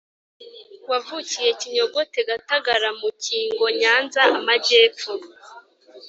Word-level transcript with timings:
wavukiye 0.89 1.49
Kinyogote 1.59 2.19
GatagaraMukingo 2.29 3.65
Nyanza 3.79 4.21
Amajyepfo 4.37 5.11